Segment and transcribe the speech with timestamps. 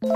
[0.00, 0.12] 您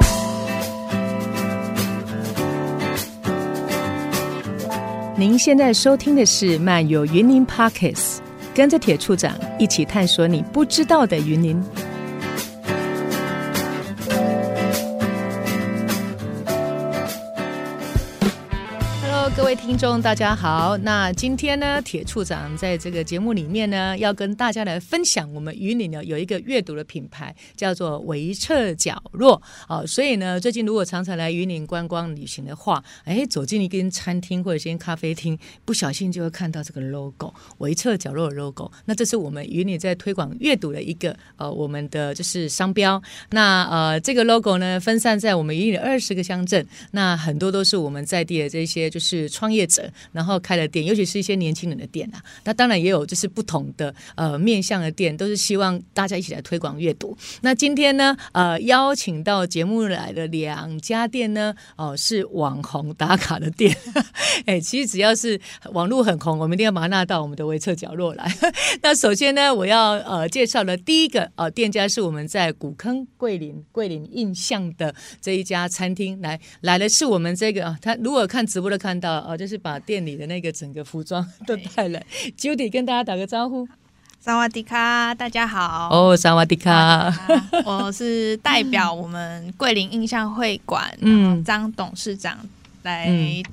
[5.36, 8.18] 现在收听的是漫游云林 Podcast，
[8.54, 11.60] 跟着铁处长一起探索你不知道的云林。
[19.54, 20.78] 听众，大家好。
[20.78, 29.40] 那今天呢，铁处长在这个节目里面呢，要跟大家来分享我们云林呢有一个阅读的品牌，叫做微册角落。
[29.68, 38.72] 哦，所以呢，最近如果常常来云岭观光旅行的话，哎，走进一间餐厅或者一间咖啡厅，不小心就会看到这个 logo，微册角落的 logo。
[38.86, 43.00] 那这是我们云岭在推广阅读的一个呃，我们的就是商标。
[43.30, 49.28] 那呃，这个 logo 呢，分散在我们云林二十个乡镇，那很多都是我们在地的这些就是。
[49.42, 52.22] 创业者，然后开了店，尤其是一些年轻人的店啊。
[52.44, 57.16] 那当然也有就是不同的呃面向的店，都是希望大家一起来推广阅读。
[57.40, 63.76] 那今天呢，呃，邀请到节目来的两家店呢，哦、是网红打卡的店。
[64.46, 65.40] 哎，其实只要是
[65.72, 68.32] 网络很红，我们一定要把它纳到我们的微测角落来。
[68.80, 79.31] 那首先呢，我要呃介绍的第一个呃店家是我们在古坑桂林桂林印象的这一家餐厅，来来的是我们这个，他如果看直播的看到。
[79.32, 82.04] 哦，就是把店里的那个整个服装都带来。
[82.38, 83.66] Judy 跟大家打个招呼，
[84.20, 85.88] 萨瓦迪卡，大家好。
[85.90, 87.10] 哦，萨瓦迪卡，
[87.64, 92.38] 我是代表我们桂林印象会馆，嗯，张董事长
[92.82, 93.10] 来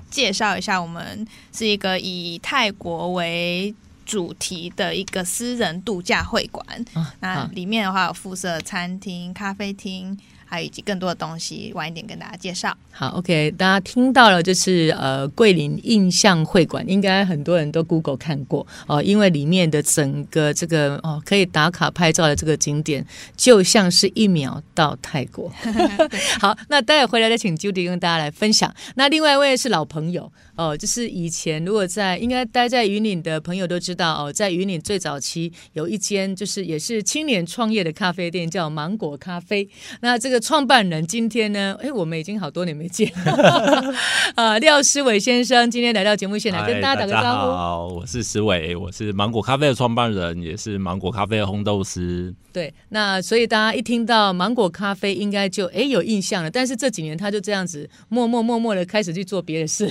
[0.09, 3.73] 介绍一下，我们是一个以泰国为
[4.05, 6.65] 主题的一个私人度假会馆。
[6.93, 10.19] 啊、那里面的话有附设餐厅、咖啡厅。
[10.49, 12.75] 还有以及更多的东西，晚一点跟大家介绍。
[12.89, 23.05] 好，OK，大家听到了，就是呃，桂林印象会馆，应该很多人都 Google 看过哦、因为里面的整个这个哦、可以打卡拍照的这个景点，
[23.37, 25.51] 就像是一秒到泰国。
[26.41, 28.73] 好，那待会回来再请 Judy 跟大家来分享。
[28.95, 39.69] 那另外一位是老朋友哦、呃，就是以前如果在应该待在云岭的朋友都知道哦、呃，在云岭最早期有一间就是也是青年创业的咖啡店，叫芒果咖啡。
[40.01, 40.37] 那这个。
[40.49, 41.77] 创办人今天呢？
[41.79, 43.93] 哎，我们已经好多年没见了。
[44.33, 47.51] 啊， 廖思伟先生今天来到节目现场，跟大家打个招呼。
[47.51, 52.33] 好，我是思伟，我是芒果咖啡的创办人，也是芒果咖啡的烘豆师。
[52.51, 56.49] 对，那所以大家一听到芒果咖啡，应该就哎有印象了。
[56.49, 59.87] 但是这几年他就这样子默默默默的开始去做别的事，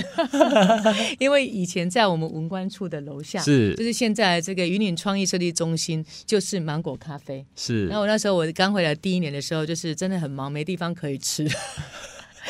[1.19, 7.45] 因为以前在我们文官处的楼下，是就是现在这个云岭创意设计中心，就是芒果咖啡。
[7.55, 11.47] 是，那我那时候我刚回来第一年的时候，就是真的很忙，没地方可以吃。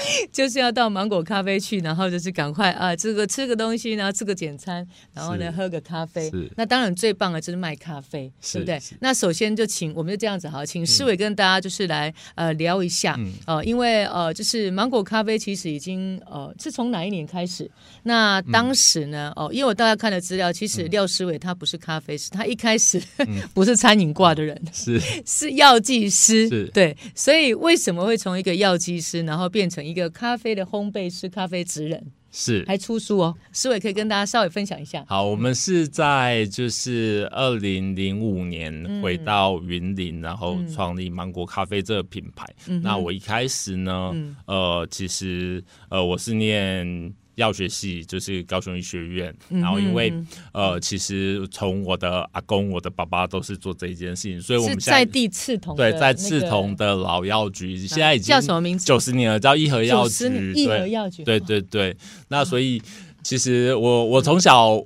[0.32, 6.32] 就是要到芒果咖啡去，然后就是赶快啊，这个吃个东西，然后吃个简餐，然后呢喝个咖啡。
[6.56, 8.80] 那当然最棒的就是卖咖啡，对不对？
[9.00, 13.14] 那首先就请我们就这样子哈，请诗伟跟大家就是来、嗯、呃聊一下
[13.46, 17.70] 哦、呃，因为呃就是芒果咖啡其实已经呃是从哪一年开始？
[18.04, 25.00] 那当时呢哦、呃，因为我大家看的资料，其实廖诗伟他不是咖啡师，他一开始、嗯、 不是餐饮挂的人，是。
[25.26, 33.36] 是药剂师，对，所以为什么会从一个药剂师，然后变成一个咖啡的烘焙师、咖啡职人，是还出书哦。
[33.52, 35.04] 思伟可以跟大家稍微分享一下。
[35.08, 42.46] 好，我们是在就是二零零五年回到云林，嗯、然后创立芒果咖啡这个品牌。
[42.68, 47.14] 嗯、那我一开始呢，嗯、呃，其实呃，我是念。
[47.40, 58.86] 药学系就是高雄医学院，然后因为、嗯、呃，其实从我的阿公、我的爸爸都是做这一件事情，所以我们现在，在地刺桐、那个、对，在刺桐的老药局，现在已经叫什么名字？
[58.86, 60.54] 九十年了，叫一和药局。
[60.54, 61.98] 一和药局，对对对，对。
[62.28, 62.82] 那所以
[63.24, 64.84] 其实我我从小。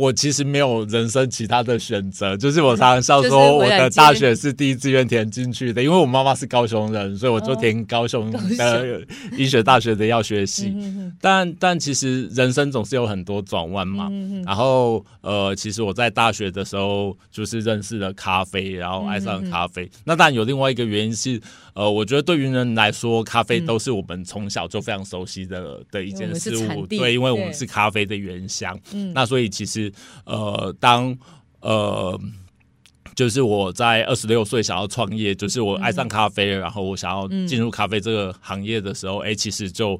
[0.00, 8.40] 我其实没有人生其他的选择，就是我常常笑说我的大学是第一志愿填进去的，因为我妈妈是高雄人，所以我就填高雄的
[9.36, 10.74] 医学大学的药学系。
[11.20, 14.08] 但但其实人生总是有很多转弯嘛。
[14.46, 19.86] 然后呃，其实我在大学的时候就是认识了咖啡，然后爱上了咖啡。
[20.04, 21.38] 那当然有另外一个原因是，
[21.80, 26.86] 呃，我觉得对于人来说，咖啡都是我们从小就非常熟悉的的一件事物。
[26.86, 28.78] 对，因为我们是咖啡的原乡。
[29.14, 29.90] 那所以其实。
[30.26, 31.16] 呃，当
[31.60, 32.20] 呃，
[33.14, 39.98] 就是我在二十六岁想要创业，就是我爱上咖啡，嗯、然后我想要进入咖啡这个行业的时候，哎、嗯，其实就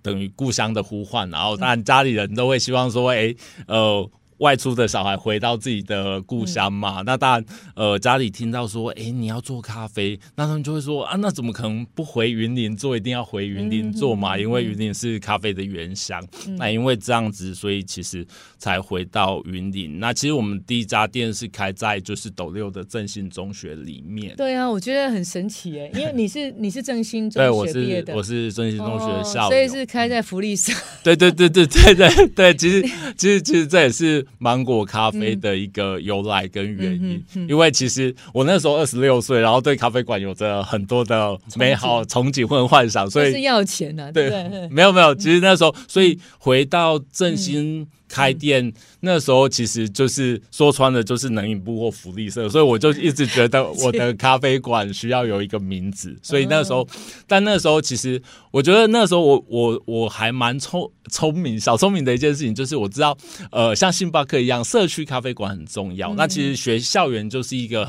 [0.00, 3.34] 等于故乡的呼唤，然后当然家里人都会希望说，哎，
[3.66, 4.10] 呃。
[4.40, 7.44] 外出的小孩回到自己的故乡嘛，嗯、那当然，
[7.74, 12.96] 呃，家里听到说，哎、欸，你要做咖啡，那他们就会说啊，那怎么可能不回云林做？
[12.96, 14.36] 一定要回云林做嘛？
[14.36, 16.22] 嗯、因为云林是咖啡的原乡。
[16.46, 18.26] 嗯、那因为这样子，所以其实
[18.58, 19.98] 才回到云林。
[19.98, 24.34] 那其实我们第一家店是开在就是斗六的振兴中学里面。
[24.36, 30.72] 对啊，我觉得很神奇哎，因为 你是你是振兴中学毕业的，我是我是正兴中学的校所以是开在福利社。
[31.04, 32.82] 对对对对对对对，其实
[33.16, 37.24] 其实其实这也是芒果咖啡的一个由来跟原因。
[37.48, 44.12] 因为其实我那时候二十六岁，然后对咖啡馆有着很多的美好憧憬或者幻想，所以是要钱的、啊。
[44.12, 47.86] 对，对没有没有，其实那时候，所以回到振兴。
[48.10, 56.86] 开店那时候其实就是说穿了就是能饮部或福利社，所以我就一直觉得我的咖啡馆需要有一个名字，所以那时候，
[57.28, 58.20] 但那时候其实
[58.50, 63.16] 我觉得那时候我我我还蛮聪聪明小聪明的一件事情，就是我知道
[63.52, 66.12] 呃像星巴克一样，社区咖啡馆很重要。
[66.16, 67.86] 那其实学校园就是一个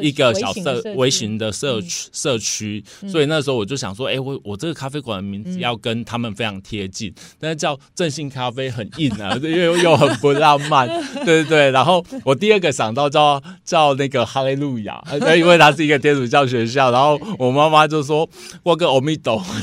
[0.00, 2.08] 一个小社微型的社区。
[2.12, 9.36] 社区，所以那时候我就想说，哎，我我这个咖啡馆的名字要跟他们非常贴近，但是叫正兴咖啡很硬啊。
[9.58, 10.88] 又又很不浪漫，
[11.24, 11.70] 对对对。
[11.70, 15.02] 然后我第二个想到叫叫那个哈利路亚，
[15.36, 16.90] 因为它是一个天主教学校。
[16.90, 18.28] 然后我妈妈就说
[18.62, 19.40] ：“我跟欧米斗，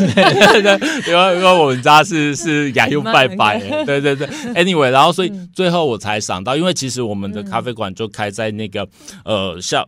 [1.08, 4.28] 因为因为我们家是是雅又拜拜，对对对。
[4.54, 8.88] ”Anyway，然后所以最后我才想到，因为其实我们的咖啡馆就开在那个
[9.24, 9.88] 呃校。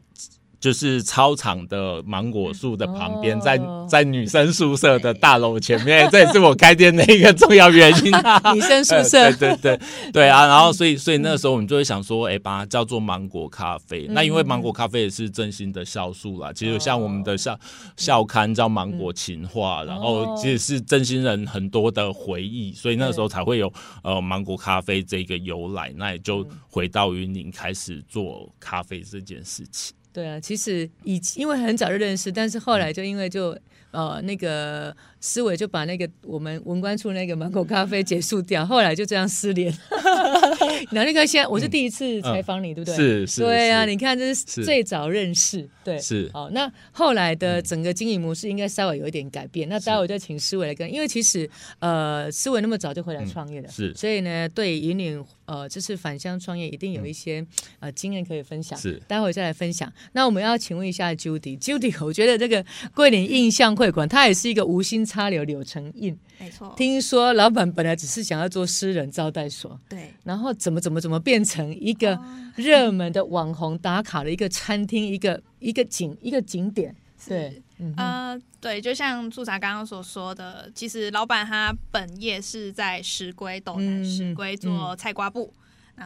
[0.59, 8.12] 就是操场的芒果树的旁边，在在女生宿舍的大楼前面， 这也是我开店的一个重要原因。
[8.56, 9.80] 女生宿舍， 对对对
[10.12, 14.07] 对啊，然后所以所以那个时候我们就会想说，哎，把它叫做芒果咖啡。
[14.09, 17.59] 那因为芒果咖啡也是真心的校树啦，其实像我们的校
[17.95, 23.71] 校刊叫芒果情话，然后其实是真心人很多的回忆，所以那个时候才会有
[24.04, 25.94] 呃芒果咖啡这个由来。
[25.95, 29.95] 那也就回到云林开始做咖啡这件事情。
[30.18, 33.56] 对啊，其实以因为很早就认识，但是后来就因为就
[33.92, 34.96] 呃那个。
[35.28, 39.70] 思维就把那个我们文官处那个芒果咖啡结束掉， 后来就这样失联。
[40.90, 42.96] 然后那个现在我是第一次采访你，嗯、对不对？
[42.96, 43.42] 是是。
[43.42, 46.00] 对啊，你看这是最早认识，对。
[46.00, 46.30] 是。
[46.32, 49.68] 好，那后来的整个经营模式应该稍微有一点改变。
[49.68, 53.94] 嗯、那待会就请思维来跟，因为其实呃思维那么早就回来创业了，嗯、是。
[53.96, 57.48] 所以呢，对引领呃这次返乡创业一定有一些、嗯、
[57.82, 58.80] 呃经验可以分享。
[58.80, 59.02] 是。
[59.08, 59.92] 待会再来分享。
[60.14, 62.64] 那我们要请问一下 Judy，Judy，我觉得这个
[62.94, 65.06] 桂林印象会馆，它也是一个无心。
[65.18, 66.72] 插柳柳成荫，没错。
[66.78, 70.14] 听说老板本来只是想要做私人招待所，对。
[70.24, 72.19] 然后怎么怎么怎么变成一个
[72.56, 76.96] 热门的网红打卡的一个餐厅，一个一个景一个景点。
[77.28, 85.52] 对，嗯、呃，对，就像驻茶刚刚所说的，其实老板他本业是在石龟斗南石龟做菜瓜布。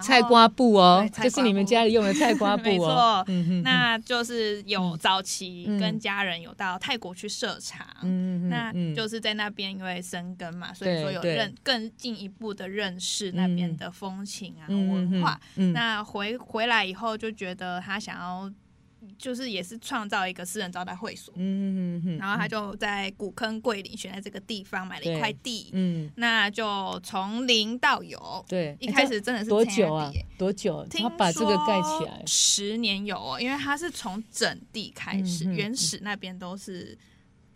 [0.01, 3.23] 菜瓜布哦，就是你们家里用的菜瓜布哦。
[3.27, 7.85] 没错，那就是有早期跟家人有到泰国去设厂，
[8.49, 15.39] 那就是在那边因为生根嘛，所以说有认更进一步的认识那边的风情啊文化。
[15.73, 18.51] 那回回来以后就觉得他想要。
[19.21, 30.11] 就是也是创造一个私人招待会所，嗯嗯嗯，然后他就在古坑桂林选在这个地方买了一块地，嗯，那就从零到有，对，一开始真的是多久啊？
[30.37, 30.83] 多久？
[30.89, 36.97] 他把这个盖起来，十年有哦，因为他是从整地开始，原始那边都是。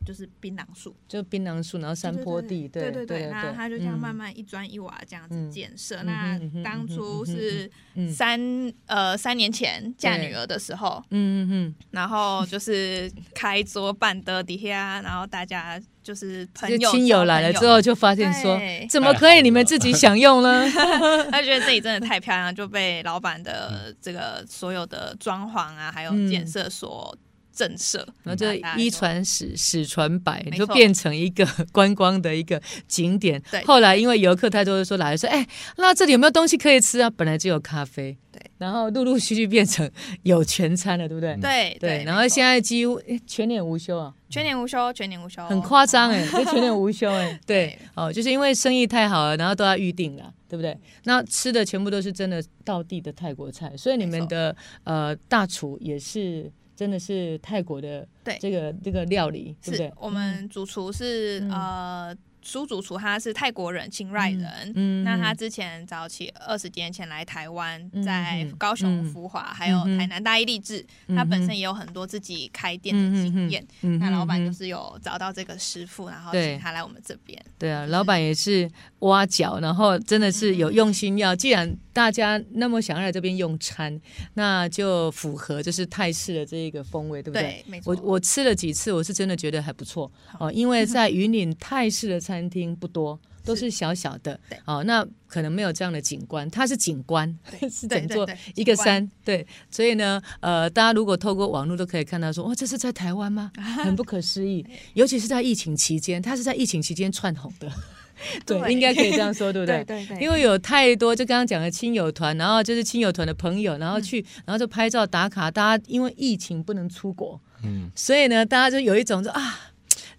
[0.05, 6.03] 就是槟榔树，就槟榔树，然后山坡地，对对对，那它就这样慢慢一砖一瓦这样子建设。
[6.03, 7.69] 那当初是
[8.13, 8.39] 三
[8.85, 20.69] 呃三年前嫁女儿的时候，嗯嗯嗯，然后就是开桌办的底下，然后大家就是朋友亲友来了之后，就发现说，怎么可以你们自己享用呢？
[21.31, 27.17] 他觉得自己真的太漂亮，就被老板的这个所有的装潢啊，还有建设所。
[27.55, 28.45] 震慑，然后就
[28.77, 33.41] 一传十，十传百，就变成一个 观光的一个景点。
[33.49, 35.47] 对，后来因为游客太多，就说来说，哎，
[35.77, 37.09] 那这里有没有东西可以吃啊？
[37.09, 39.89] 本来就有咖啡，对，然后陆陆续续变成
[40.23, 41.33] 有全餐了，对不对？
[41.37, 50.77] 对对，然后现在几乎全年无休啊，全年无休，全年无休，很夸张哎，就 全年无休哎，对，哦，就是因为生意太好了，然后都要预定了，对不对？
[51.05, 56.51] 那吃的全部都是真的道地的泰国菜，所以你们的呃大厨也是。
[56.75, 58.07] 真的是泰国的
[58.39, 59.93] 这个这个料理，对不对？
[59.97, 64.45] 我们主厨是呃苏主厨他是泰国人，清迈人。
[64.75, 73.65] 嗯，嗯那他之前早起二十年前来台湾，在高雄福华、嗯、还有台南大义励志，嗯、他本身也有很多自己开店的经验。
[73.81, 77.43] 嗯、那老板就是有找到这个师傅，然后请他来我们这边。
[77.57, 81.35] 对啊，老板也是挖角，然后真的是有用心要。
[81.35, 83.99] 既然大家那么想要来这边用餐，
[84.35, 87.41] 那就符合就是泰式的这一个风味，对不对？
[87.41, 87.95] 对，没错。
[87.95, 97.37] 我我吃了几次，我是真的觉得还不错哦，因为在云岭泰式的餐厅不多，都是小小的，哦，那可能没有这样的景观，它是景观，
[97.69, 103.51] 是整座一个山，对，所以呢，呃，大家如果透过网络都可以看到说，哇，这是在台湾吗？
[103.83, 107.71] 很不可思议，尤其是在疫情期间，它是在疫情期间串红的。
[108.45, 109.83] 对，对应该可以这样说，对不对？
[109.83, 115.51] 对对对，因为有太多，就刚刚讲的亲友团，然后就是亲友团的朋友，然后去，嗯、然后就拍照打卡。
[115.51, 119.59] 大家因为疫情不能出国，嗯，所以呢，大家就有一种说啊。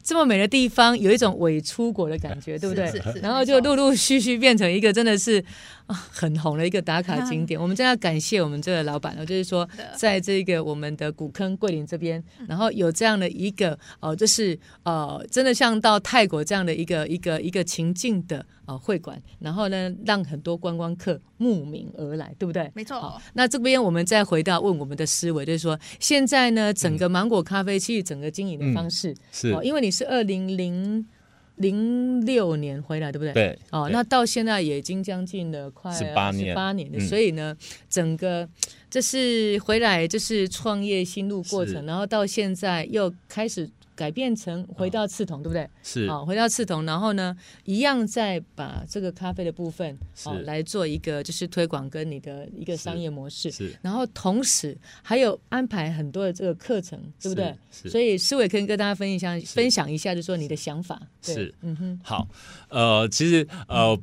[0.07, 2.89] 这么美的地方，有一种伪出国的感觉，对不对？
[3.21, 5.45] 然后就陆陆续续变成一个真的是
[5.87, 7.61] 啊很红的一个打卡景点。
[7.61, 18.47] 我们真的要感谢我们这个老板，就是说，在这个我们的古坑桂林这边，然后有这样的一个哦，就是呃，真的像到泰国这样的一个一个一个情境的。
[18.67, 22.71] 哦，会馆，然后呢，让很多观光客慕名而来，对不对？
[22.75, 22.97] 没错。
[22.97, 31.07] 哦，那这边我们再回到问我们的思维，就是说，现在呢，整个芒果咖啡其实整个经营的方式，嗯、是哦，因为你是二零零
[31.57, 33.33] 零六年回来，对不对？
[33.33, 33.59] 对。
[33.71, 37.57] 哦，那到现在也已经将近了快十八年，十八年了，所以呢，
[37.89, 38.49] 整个
[38.91, 43.71] 这是回来就是创业心路过程，然后到现在又开始。
[43.97, 45.69] 改变成回到刺桐，哦、对不对？
[45.83, 53.51] 是，好、哦，回到刺桐，然后呢，一样再把这个咖啡的部分，好来做一个就是推广跟你的一个商业模式。
[53.51, 57.53] 是，然后同时还有安排很多的这个课程，对不对？
[57.71, 61.01] 所以思维可以跟大家分享是分享一下，就是说你的想法。
[61.25, 62.29] 对是，嗯哼，好，
[62.69, 63.95] 呃，其实呃。
[63.95, 64.03] 嗯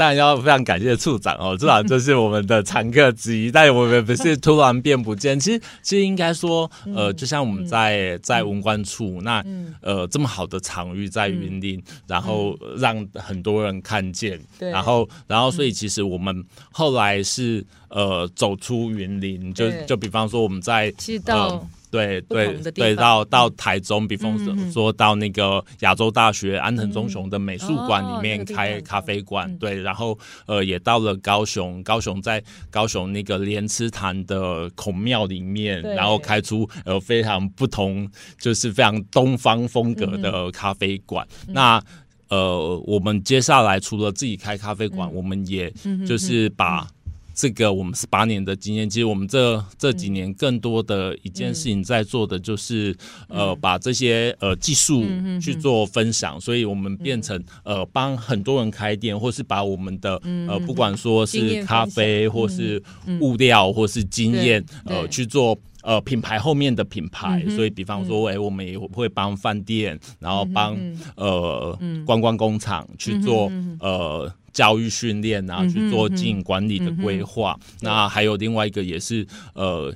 [0.00, 5.38] 当然要非常感谢处长哦，处长就是我们的常客之一， 但我们不是突然变不见。
[5.38, 9.44] 其实，其实应该说，呃，就像我们在在文官处那，
[9.82, 16.42] 呃，这么好的场域在云林，然后让很多人看见，然后，然后，所以其实我们
[16.72, 20.92] 后来是呃走出云林，就就比方说我们在
[21.26, 21.68] 呃。
[21.90, 30.16] 对对对，到到台中，比方说说到那个亚洲大学安藤忠雄的美术馆里面开咖啡馆，对，然后
[30.46, 41.26] 呃也到了高雄，高雄在高雄那个莲池潭的孔庙里面，然后开出呃非常不同，就是非常东方风格的咖啡馆。
[41.48, 41.82] 那
[42.28, 45.68] 呃，我们接下来除了自己开咖啡馆，我们也
[46.06, 46.86] 就是把。
[47.34, 52.90] 这个我们十八年的经验，其实我们这这几年更多的一件事情在做的就是，
[53.28, 55.04] 嗯、呃，把这些呃技术
[55.40, 62.82] 去做分享，嗯、所以我们变成呃帮很多人开店，或是把我们的呃不管说是咖啡，或是
[63.20, 67.44] 物料，或是经验，呃去做呃品牌后面的品牌。
[67.50, 70.76] 所以比方说，哎，我们也会帮饭店，然后帮
[71.16, 74.32] 呃观光工厂去做呃。
[74.52, 77.56] 教育训练啊，去做经营管理的规划。
[77.80, 79.94] 那还有另外一个也是呃。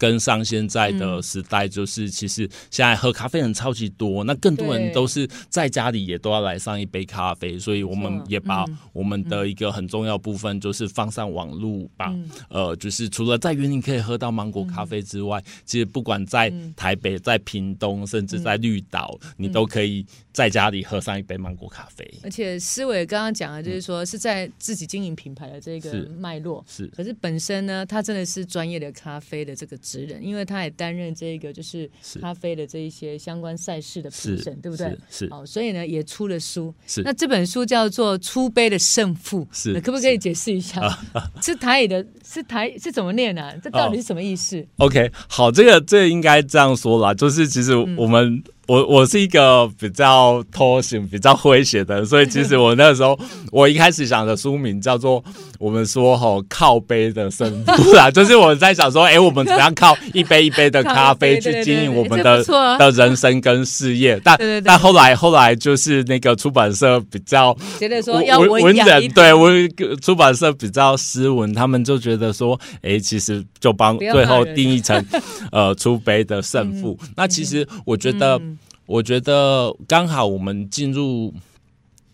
[0.00, 8.64] 跟上现在的时代，就是其实现在喝咖啡人超级多，那更多人都是在家里也都要来上一杯咖啡，所以我们也把
[8.94, 12.14] 我们的一个很重要部分，就是放上网络，吧
[12.48, 22.08] 呃，就是除了在云林可以喝到芒果咖啡之外，其实不管在台北、在屏东，甚至在绿岛，你都可以在家里喝上一杯芒果咖啡。
[22.22, 29.76] 而且思维刚刚讲的，就是说是在自己经营品牌的这个脉络，是，可是本身呢，他真的是专业的咖啡的这个。
[29.82, 34.94] 职人，因为他也担任这个就是咖啡的这一些相关赛事的评审，对不对？
[35.08, 36.72] 是，哦，所以呢也出了书。
[36.86, 40.80] 是，那这本书叫做《出杯的胜负》，是，可不可以解释一下？
[41.42, 43.56] 是台语的，是台是怎么念呢？
[43.62, 48.44] 这到底是什么意思？OK，好，这个这个应该这样说啦，就是其实我们。
[48.70, 53.18] 我我是一个比较拖行、比较诙谐的人，所以其实我那个时候，
[53.50, 55.20] 我一开始想的书名叫做
[55.58, 62.44] “我们说吼靠杯的胜负”啦， 就是我在想说，哎、欸，我们怎样靠一杯一杯的咖啡去经营我们的
[62.78, 64.20] 的人生跟事业？
[64.22, 69.68] 但但后来后来就是那个出版社比较觉得说要文人，对文
[70.00, 75.04] 出版社比较斯文，他们就觉得说，哎、欸，其实就帮最后定义成
[75.50, 76.96] 呃出杯的胜负。
[77.16, 78.40] 那其实我觉得。
[78.90, 81.32] 我觉得刚好我们进入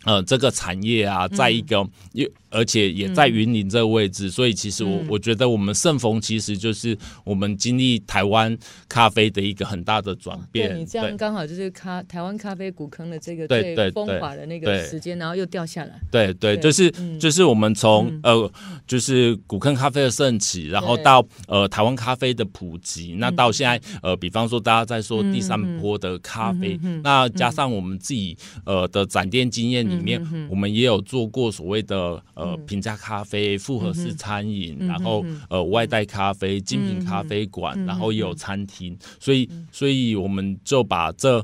[0.04, 8.56] 呃这个产业啊，在一个有而且也在云林这个位置，所以其实我我觉得我们盛逢其实就是我们经历台湾
[8.88, 10.70] 咖啡的一个很大的转变。
[10.70, 16.00] 对，你这样刚好就是咖台湾咖啡古坑的这个最风华的那个时间，然后又掉下来。
[16.10, 18.50] 对对，就是就是我们从呃
[18.86, 41.42] 就是古坑咖啡的盛起，然后到呃台湾咖啡的普及，那到现在呃比方说大家在说第三波的咖啡，那加上我们自己呃的展店经验里面，我们也有做过所谓的呃平价咖啡、复合式餐饮，然后呃外带咖啡、精品咖啡馆，然后也有餐厅，所以所以我们就把这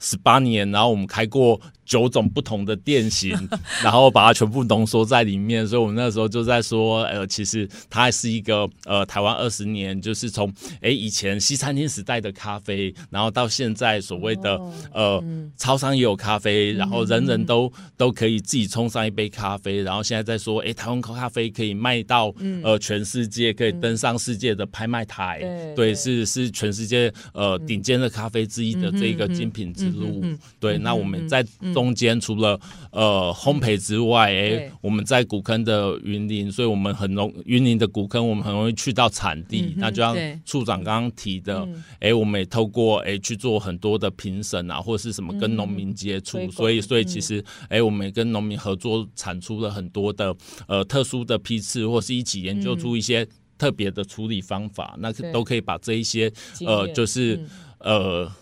[0.00, 1.60] 十八年，然后我们开过。
[1.84, 3.36] 九种不同的店型，
[3.82, 14.60] 然后把它全部浓缩在里面，所以我们那时候就在说，呃，其实它还是一个呃台湾二十年，就是从哎以前西餐厅时代的咖啡，然后到现在所谓的
[14.92, 15.22] 呃
[15.56, 25.40] 超商也有咖啡，然后人人都都可以自己冲上一杯咖啡，然后现在在说，哎，台湾咖啡可以卖到呃全世界，可以登上世界的拍卖台，
[25.74, 30.24] 对，是是全世界呃顶尖的咖啡之一的这一个精品之路，
[30.60, 32.58] 对，那我们在中间除了
[32.90, 39.62] 呃烘焙之外，哎、欸，我们在古坑的云林，所以我们很容云林的古坑，我们很容易去到产地。
[39.62, 50.34] 嗯、那就像处长刚刚提的，哎、欸，我们也透过哎、欸、去做很多的评审啊，或者是什么跟农民接触，嗯、所以所以其实哎、欸，我们也跟农民合作，产出了很多的
[50.66, 53.26] 呃特殊的批次，或是一起研究出一些
[53.56, 56.32] 特别的处理方法，嗯、那都可以把这一些
[56.66, 57.46] 呃就是、嗯、
[57.80, 58.32] 呃。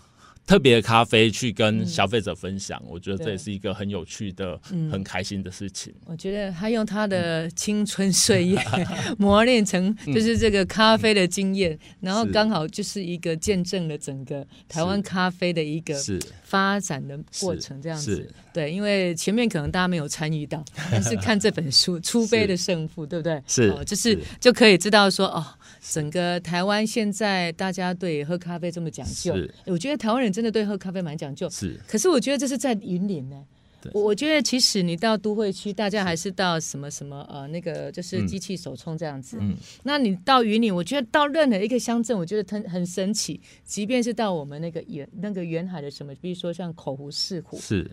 [0.51, 5.95] 特别的咖啡去跟消费者分享，嗯、我觉得这也是一个很有趣的、嗯、很开心的事情。
[6.07, 8.59] 我觉得他用他的青春岁月
[9.17, 15.95] 磨练成就是这个咖啡的经验，嗯、然后刚好就是一个见证了整个台湾咖啡的一个
[16.43, 18.29] 发展的过程，这样子。
[18.53, 23.41] 对，因为前面可能大家没有参与到， 但是看这本书《出杯的胜负》，对不对？
[23.47, 24.19] 是，哦、就是。
[24.41, 25.47] 就可以知道说哦。
[25.81, 31.49] 整个台湾现在大家对喝咖啡这么讲究，是我觉得台湾人真的对喝咖啡蛮讲究。
[31.49, 33.45] 是，可是我觉得这是在云林呢。
[33.83, 39.39] 对我觉得其实你到都会区，大家还是到什么什么呃那个就是机器手冲这样子。
[39.41, 43.41] 嗯，那你到云林，我觉得到任何一个乡镇，我觉得很很神奇。
[43.65, 47.59] 即便是到我们那个沿那个沿海的什么，比如说像口湖、四湖。
[47.59, 47.91] 是。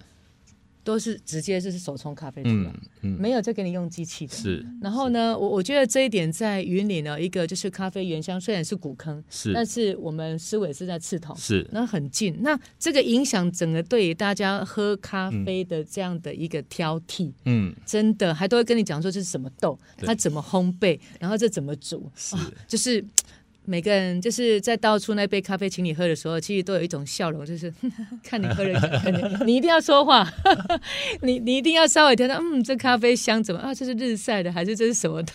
[0.88, 4.34] 都是直接就是手冲咖啡出来，嗯，没有再给你用机器的。
[4.34, 23.03] 是，然后呢，我我觉得这一点在云里呢，一个就是咖啡原乡虽然是古坑，是，但是我们思维是在莿桐，是，那很近，那这个影响整个对于大家喝咖啡的这样的一个挑剔，嗯，真的还都会跟你讲说这是什么豆，它怎么烘焙，然后这怎么煮，是，就是。
[23.69, 27.71] 每个人就是在倒出那杯咖啡请你喝的时候，其实都有一种笑容，就是
[28.24, 28.79] 看你喝了，
[29.45, 30.25] 你一定要说话，
[31.21, 33.74] 你你一定要稍微听到，嗯，这咖啡香怎么啊？
[33.74, 35.33] 这是日晒的还是这是什么的？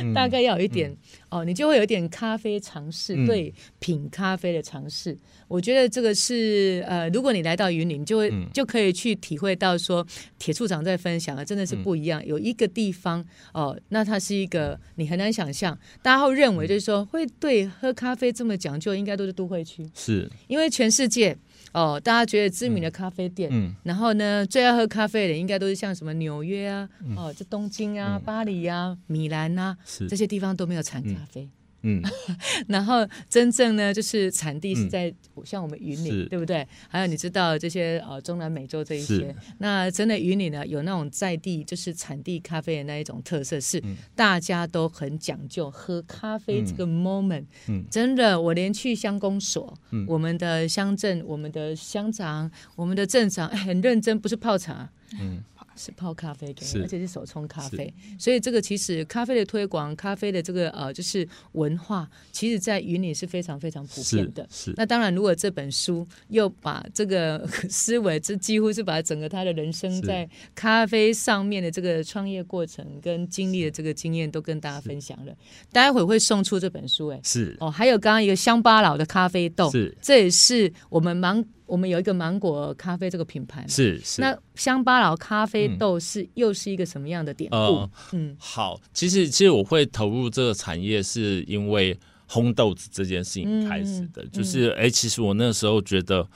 [0.00, 0.96] 嗯、大概要有一点、嗯、
[1.30, 5.18] 哦，你就会有一点咖啡尝试，嗯、对品咖啡的尝试。
[5.48, 10.06] 我觉得这个是呃，如果你来到云林，就会、嗯、就可以去体会到说，
[10.38, 12.22] 铁处长在分享啊真的是不一样。
[12.22, 17.68] 嗯、有一个地方哦，那它是一个你很难想象，大家会认为就是说会对。
[17.80, 20.30] 喝咖啡这么讲究，应该都是都会区，是。
[20.46, 21.36] 因为全世界
[21.72, 30.06] 哦，大家觉得知名的咖啡店，嗯，然后呢，最爱喝咖啡的人应该都是像什么纽约啊，嗯、哦，这东京啊、嗯、巴黎啊、米兰啊，是。
[30.06, 31.48] 这些地方都没有产咖啡。
[31.82, 32.02] 嗯嗯，
[32.68, 36.66] 然后真正呢，就是产地是在、嗯、像我们云林，是对不对？
[36.88, 47.44] 还有你知道这些呃中南美洲这一些，那真的云岭呢有那种在地就是产地咖啡的那一种特色，是、嗯、大家都很讲究喝咖啡这个 moment。
[47.68, 54.90] 嗯，真的，我连去乡公所，嗯、我们的乡镇、我们的乡长、我们的镇长，很认真，不是泡茶。
[55.20, 55.42] 嗯。
[55.76, 64.46] 是泡咖啡给你，而且是手冲咖啡，所以这个其实咖啡的推广，咖啡的这个呃就是文化，其实在云里是非常非常普遍的。
[64.50, 75.34] 是，是那当然，如果这本书又把这个 思维，这几乎是把整个他的人生在咖啡上面的这个创业过程跟经历的这个经验都跟大家分享了。
[75.72, 77.56] 待会会送出这本书，哎，是。
[77.60, 81.44] 哦，还有刚刚一个乡巴佬的咖啡豆，是，这也是我们芒。
[81.72, 84.20] 我们有一个芒果咖啡这个品牌，是是。
[84.20, 87.56] 那乡巴佬咖啡豆是又是一个什么样的典故？
[87.56, 94.22] 嗯，嗯好，其实其实我会投入这个产业，是因为烘豆子这件事情开始的。
[94.22, 96.28] 嗯、就是哎、欸，其实我那时候觉得，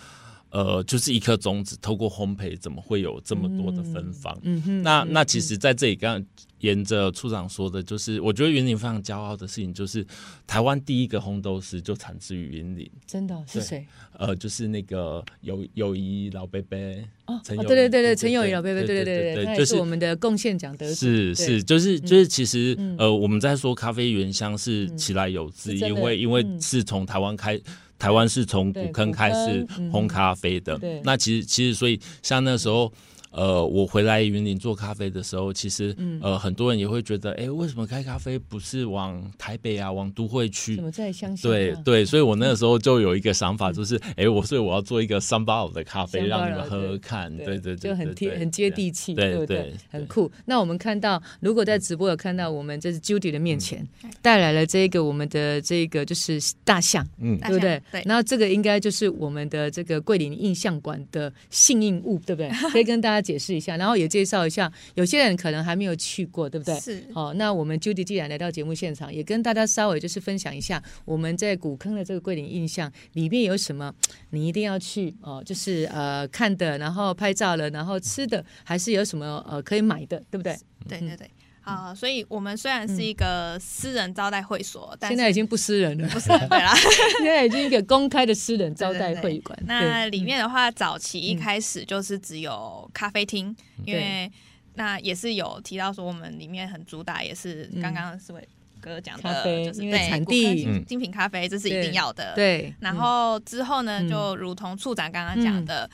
[0.56, 4.34] 呃，就是一颗种子，透过烘焙，怎么会有这么多的芬芳？
[4.40, 6.28] 嗯哼，那那其实，在这里刚刚
[6.60, 10.02] 沿着处长说的，就是我觉得云林非常骄傲的事情，就是
[10.46, 12.90] 台湾第一个烘豆师就产自于云林。
[13.06, 13.86] 真的是谁？
[14.16, 16.78] 呃，就是那个友友谊老伯伯
[17.26, 20.94] 哦，对对对对，陈友谊老伯伯，对对对对对，就是我们的贡献奖得主。
[20.94, 27.60] 是是，就是就是，其实呃，我们在说咖啡原香是其来有自，因为因为是从台湾开。
[27.98, 32.92] 台湾是从古坑开始烘咖啡的，嗯、那其实其实所以像那时候。
[33.36, 40.74] 呃，我回来云林做咖啡的时候，其实、嗯、呃，很多人也会觉得，哎、欸，为什么开咖啡不是往台北啊，往都会区？
[40.74, 41.52] 怎么在乡下、啊？
[41.52, 47.30] 对对，所以我那个时候就有一个想法，就是，哎、嗯欸，我所以我要做一个三八五的咖啡，让你们喝喝看。
[47.36, 49.74] 对对对，就很贴很接地气，对不对？
[49.90, 50.32] 很酷。
[50.46, 53.86] 那我们看到，如果在直播有看到，我们这是 Judy 的面前
[54.22, 57.82] 带来了这个我们的这个就是大象，嗯，对不对？
[57.92, 58.02] 对。
[58.06, 62.50] 然后这个应该就是我们的这个桂林印象馆的幸运物，对不对？
[62.72, 64.06] 可以跟大家解释一下，然后也。
[64.06, 66.78] 介绍一下，有些人可能还没有去过，对不对？
[66.80, 67.04] 是。
[67.12, 73.92] 好，那我们 Judy 既然来到节目现场，也跟大家稍微就是分享一下我们在古坑的这个桂林印象里面有什么，
[74.30, 80.56] 你一定要去哦，就是呃看的，然后拍照了，然后吃的，还是有什么呃可以买的，对不对？
[80.88, 81.28] 对对对。
[81.66, 86.72] 啊、呃，所以我们虽然是一个私人招待会所，嗯、但是现在已经不私人了，不是对啦，
[87.18, 89.58] 现在已经一个公开的私人招待会馆。
[89.58, 93.48] 对对对，那里面的话，早期一开始就是只有咖啡厅，
[93.78, 94.30] 嗯、因为
[94.74, 98.48] 那也是有提到说，我们里面很主打也是刚刚四位
[98.80, 102.32] 哥讲的，就是产地精品咖啡，这是一定要的。
[102.36, 105.90] 对，然后之后呢，嗯、就如同处长刚刚讲的。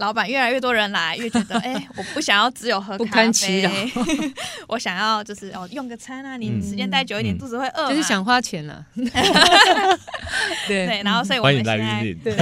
[0.00, 3.68] 嗯老板越来越多人来，越觉得 哎、欸，我不想要只有喝咖啡，
[4.66, 8.84] 我想要就是哦用个餐啊，你时间待久一点，嗯、肚子会饿，就是想花钱了。
[10.66, 10.86] 对。
[10.86, 12.34] 对，然后所以我们现在对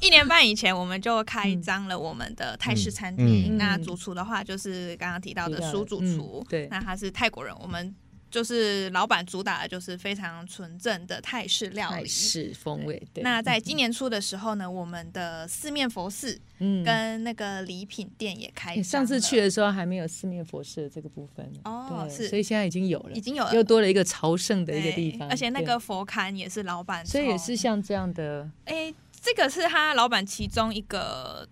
[0.00, 7.94] 一年半以前我们就开张了我们的泰式餐厅，嗯、那主厨的话就是刚刚提到的苏主厨，对，那他是泰国人，我们。
[8.30, 13.02] 就是老板主打的就是非常纯正的泰式料理，泰式风味。
[13.12, 18.82] 对，那在今年初的时候呢，我们的四面佛寺，嗯，跟那个礼品店也开。
[18.82, 28.48] 上次去的时候还没有四面佛寺的这个部分哦，是，所以现在已经有了，已经有了，又多了一个朝圣的一个地方，而且那个佛龛也是老板，所以也是像这样的。
[28.64, 31.48] 哎，这个是他老板其中一个。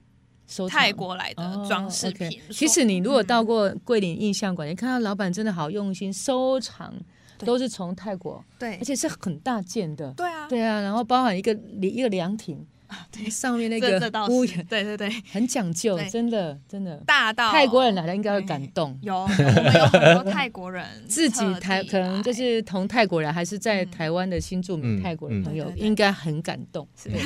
[0.69, 2.27] 泰国来的装饰品。
[2.27, 2.53] Oh, okay.
[2.53, 6.95] 其实你如果到过桂林印象馆，嗯、你看到老板真的好用心收藏，
[7.39, 12.67] 都是从泰国，对，而且是很大件的，对啊，对啊，然后包含一个一个凉亭。
[13.11, 16.97] 对，上面那个屋檐，对对对，很讲究，真的真的。
[17.07, 18.99] 大到泰国人来了应该会感动。
[19.03, 26.87] 有，我们有很多泰国人 自己台可能就是同泰国人，还是在台湾的新住民泰国人朋友，应该很感动。
[27.05, 27.17] 对。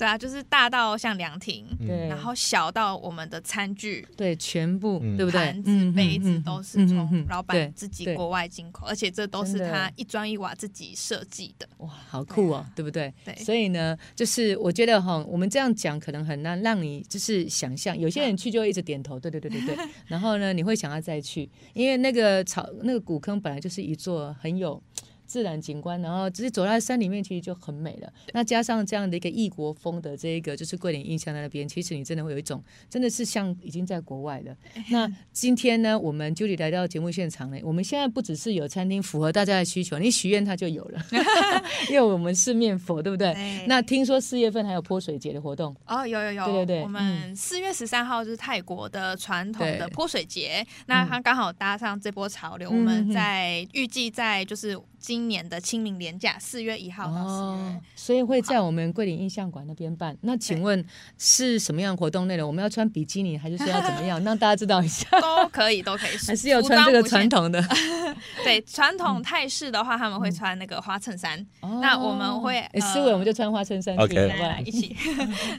[0.10, 5.40] 啊，就是大到像凉亭，对，然后小到我们的餐具，对，全部对不对？
[5.40, 11.68] 盘子、杯子都是从老板自己国外进口，而且这都是他一砖一瓦自己设计的。
[11.78, 13.12] 哇，好酷哦，对不对？
[13.24, 24.82] 对，所以呢，就是我觉得哈，我们这样讲可能很难让你就是想象，有些人去就会一直点头，对对对对对，然后呢，你会想要再去，因为那个草那个古坑本来就是一座很有。
[25.30, 28.12] 自然景观，然后直接走在山里面，其实就很美了。
[28.32, 34.56] 那加上这样的一个异国风的这一个，就是桂林印象在那边，其实你真的会有一种，真的是像已经在国外了。
[34.90, 41.00] 那今天呢，我们 Judy 来到节目现场呢，我们现在不只是有餐厅符合大家的需求，你许愿它就有了，
[41.88, 43.32] 因为我们是面佛，对不对？
[43.32, 54.76] 对那听说四月份还有泼水节的活动哦，有有有，对对对，我们四月十三号就是泰国的传统的泼水节，那它刚好搭上这波潮流，嗯、我们在预计在就是。
[55.00, 60.14] 今年的清明连假四月一号到四月，所以会在我们桂林印象馆那边办。
[60.20, 60.84] 那请问
[61.16, 62.46] 是什么样活动内容？
[62.46, 64.22] 我们要穿比基尼，还是说要怎么样？
[64.24, 65.08] 让大家知道一下。
[65.20, 66.16] 都可以，都可以。
[66.28, 67.64] 还是要穿这个传统的？
[68.44, 71.44] 对，传统泰式的话，他们会穿那个花衬衫。
[71.80, 74.94] 那我们会，思维我们就穿花衬衫去，来一起。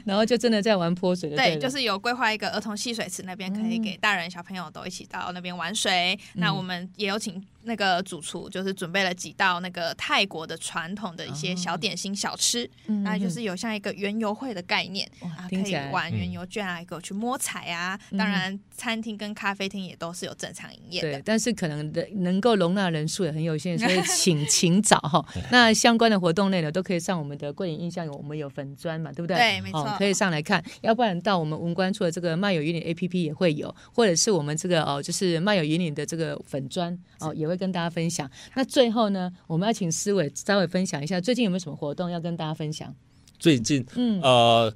[0.04, 1.36] 然后就真的在玩泼水的。
[1.36, 6.16] 对，就是有规划一个儿童戏水池，那边可以给大人小朋友都一起到那边玩水。
[6.34, 7.44] 那我们也有请。
[7.64, 12.68] 那个主厨就是准备了几道那个泰国的传统的一些小点心小吃，
[13.04, 17.98] 那就是有像一个园游会的概念啊，可以玩园游券啊，给我去摸彩啊。
[18.18, 25.24] 当然，餐厅跟咖啡厅也都是有正常营业的，对，但是可能的能够容纳人数也很有限，所以请请早哈。
[25.52, 29.36] 那相关的活动内容都可以上我们的桂林印象有，我们有粉砖嘛，对不对？
[29.36, 30.62] 对，没错，可以上来看。
[30.80, 37.51] 要不然到我们文官处的这个漫游云岭 APP 也会有，或者是我们这个哦，就是漫游云岭的这个粉砖哦，也会。
[37.52, 38.28] 会跟大家分享。
[38.54, 42.94] 那最后呢，我们要请思伟稍微分享一下，最近有没有什么活动要跟大家分享？
[43.38, 44.74] 最近，嗯，呃，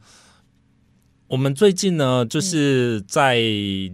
[1.28, 3.40] 我们最近呢，就是在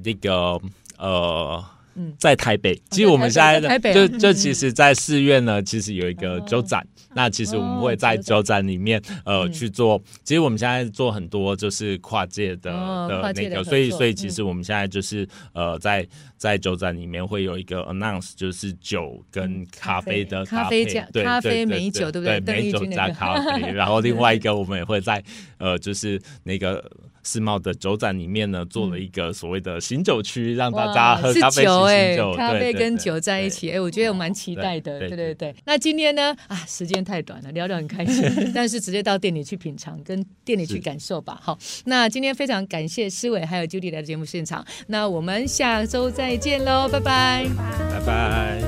[0.04, 0.60] 那个
[0.98, 1.64] 呃。
[1.94, 6.86] 嗯，在台北，其实我们现在的就就其实，在四月呢，其实有一个酒展。
[7.14, 10.02] 那其实我们会在酒展里面，呃，去做。
[10.24, 12.72] 其实我们现在做很多就是跨界的
[13.06, 22.40] 的那个，所以所以其实我们现在就是呃，在在酒展里面会有一个 announce，就是酒跟咖啡的咖啡加咖啡美酒，对不对？
[22.40, 23.70] 美酒加咖啡。
[23.70, 25.22] 然后另外一个，我们也会在
[25.58, 26.82] 呃，就是那个。
[27.22, 35.54] 世贸的酒展里面呢，做了一个所谓的醒酒区，让大家喝咖啡、醒酒，咖啡跟酒在一起，哎，我觉得我蛮期待的，对对对。
[35.64, 41.38] 那今天呢，啊，时间太短了，聊得很开心， 但是直接到店里去品尝，跟店里去感受吧。
[41.42, 47.46] 好，那今天非常感谢思伟还有 Judy 来的节目现场，那我们下周再见喽，拜拜，
[47.90, 48.62] 拜拜。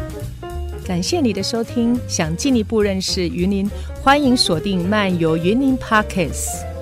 [0.87, 3.71] 感谢你的收听，想进一步认识云林，
[4.03, 6.74] 欢迎锁定漫游云林 Podcast。